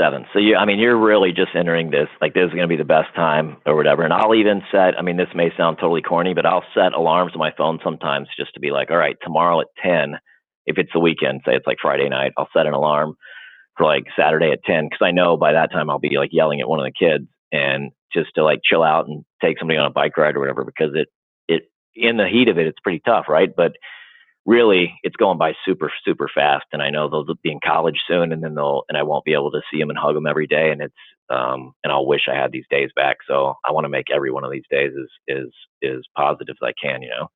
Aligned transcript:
seven. 0.00 0.24
So 0.32 0.38
you, 0.38 0.56
I 0.56 0.64
mean, 0.64 0.78
you're 0.78 0.98
really 0.98 1.32
just 1.32 1.54
entering 1.54 1.90
this 1.90 2.08
like 2.20 2.34
this 2.34 2.46
is 2.46 2.50
going 2.50 2.62
to 2.62 2.68
be 2.68 2.76
the 2.76 2.84
best 2.84 3.14
time 3.14 3.58
or 3.66 3.76
whatever. 3.76 4.02
And 4.02 4.12
I'll 4.12 4.34
even 4.34 4.62
set. 4.72 4.98
I 4.98 5.02
mean, 5.02 5.16
this 5.18 5.28
may 5.34 5.50
sound 5.56 5.78
totally 5.78 6.02
corny, 6.02 6.34
but 6.34 6.46
I'll 6.46 6.64
set 6.74 6.94
alarms 6.94 7.32
on 7.34 7.38
my 7.38 7.52
phone 7.56 7.78
sometimes 7.84 8.28
just 8.38 8.54
to 8.54 8.60
be 8.60 8.70
like, 8.70 8.90
all 8.90 8.96
right, 8.96 9.16
tomorrow 9.22 9.60
at 9.60 9.66
ten. 9.82 10.16
If 10.66 10.78
it's 10.78 10.92
the 10.94 11.00
weekend, 11.00 11.42
say 11.44 11.54
it's 11.56 11.66
like 11.66 11.78
Friday 11.82 12.08
night, 12.08 12.32
I'll 12.38 12.48
set 12.56 12.66
an 12.66 12.74
alarm 12.74 13.14
for 13.76 13.86
like 13.86 14.04
Saturday 14.18 14.52
at 14.52 14.64
ten 14.64 14.86
because 14.86 15.04
I 15.04 15.10
know 15.10 15.36
by 15.36 15.52
that 15.52 15.72
time 15.72 15.90
I'll 15.90 15.98
be 15.98 16.16
like 16.18 16.30
yelling 16.32 16.60
at 16.60 16.68
one 16.68 16.80
of 16.80 16.86
the 16.86 16.92
kids 16.92 17.28
and 17.52 17.92
just 18.12 18.30
to 18.36 18.44
like 18.44 18.60
chill 18.64 18.82
out 18.82 19.08
and 19.08 19.24
take 19.42 19.58
somebody 19.58 19.78
on 19.78 19.86
a 19.86 19.90
bike 19.90 20.16
ride 20.16 20.36
or 20.36 20.40
whatever 20.40 20.64
because 20.64 20.94
it 20.94 21.08
it 21.48 21.62
in 21.94 22.16
the 22.16 22.28
heat 22.28 22.48
of 22.48 22.58
it 22.58 22.66
it's 22.66 22.80
pretty 22.80 23.02
tough, 23.04 23.26
right? 23.28 23.50
But 23.56 23.72
really 24.46 24.98
it's 25.02 25.16
going 25.16 25.38
by 25.38 25.52
super 25.64 25.92
super 26.04 26.28
fast 26.34 26.64
and 26.72 26.82
i 26.82 26.88
know 26.90 27.08
they'll 27.08 27.24
be 27.42 27.52
in 27.52 27.60
college 27.64 28.00
soon 28.08 28.32
and 28.32 28.42
then 28.42 28.54
they'll 28.54 28.84
and 28.88 28.96
i 28.96 29.02
won't 29.02 29.24
be 29.24 29.34
able 29.34 29.50
to 29.50 29.60
see 29.70 29.78
them 29.78 29.90
and 29.90 29.98
hug 29.98 30.14
them 30.14 30.26
every 30.26 30.46
day 30.46 30.70
and 30.70 30.80
it's 30.80 30.94
um 31.28 31.72
and 31.84 31.92
i'll 31.92 32.06
wish 32.06 32.22
i 32.28 32.34
had 32.34 32.50
these 32.50 32.64
days 32.70 32.90
back 32.96 33.18
so 33.28 33.54
i 33.66 33.72
want 33.72 33.84
to 33.84 33.90
make 33.90 34.10
every 34.10 34.30
one 34.30 34.44
of 34.44 34.50
these 34.50 34.64
days 34.70 34.92
as 34.98 35.36
is 35.36 35.52
is 35.82 36.06
positive 36.16 36.56
as 36.62 36.66
i 36.68 36.72
can 36.82 37.02
you 37.02 37.10
know 37.10 37.28